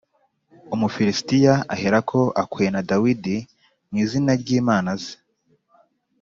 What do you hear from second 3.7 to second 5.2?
mu izina ry’imana ze.